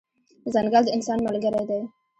[0.53, 1.81] ځنګل د انسان ملګری دی.